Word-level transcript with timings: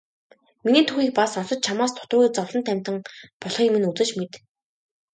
Миний 0.65 0.85
түүхийг 0.87 1.11
бас 1.17 1.29
сонсож 1.33 1.59
чамаас 1.65 1.91
дутуугүй 1.95 2.29
зовлонт 2.37 2.67
амьтан 2.73 2.97
болохыг 3.41 3.69
минь 3.71 3.87
үзэж 3.89 4.09
мэд. 4.19 4.31